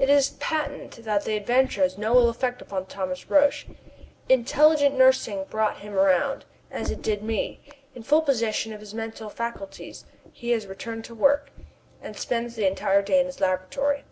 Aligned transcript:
It 0.00 0.10
is 0.10 0.30
patent 0.40 0.96
that 1.04 1.22
the 1.24 1.36
adventure 1.36 1.82
has 1.82 1.92
had 1.92 2.00
no 2.00 2.16
ill 2.18 2.28
effect 2.28 2.60
upon 2.60 2.86
Thomas 2.86 3.30
Roch. 3.30 3.66
Intelligent 4.28 4.98
nursing 4.98 5.44
brought 5.48 5.76
him 5.78 5.94
around, 5.96 6.44
as 6.72 6.90
it 6.90 7.02
did 7.02 7.22
me. 7.22 7.60
In 7.94 8.02
full 8.02 8.22
possession 8.22 8.72
of 8.72 8.80
his 8.80 8.94
mental 8.94 9.30
faculties 9.30 10.06
he 10.32 10.50
has 10.50 10.66
returned 10.66 11.04
to 11.04 11.14
work, 11.14 11.52
and 12.02 12.16
spends 12.16 12.56
the 12.56 12.66
entire 12.66 13.00
day 13.00 13.20
in 13.20 13.26
his 13.26 13.40
laboratory. 13.40 14.02